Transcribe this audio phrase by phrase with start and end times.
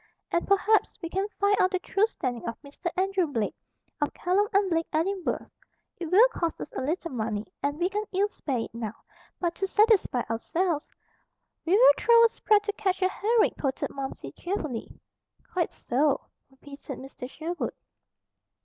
[0.31, 2.87] And perhaps we can find out the true standing of Mr.
[2.97, 3.53] Andrew Blake,
[4.01, 5.45] of Kellam & Blake, Edinburgh.
[5.99, 8.95] It will cost us a little money, and we can ill spare it now;
[9.39, 10.91] but to satisfy ourselves"
[11.67, 14.89] "We will throw a sprat to catch a herring," quoted Momsey cheerfully.
[15.53, 17.29] "Quite so," repeated Mr.
[17.29, 17.73] Sherwood.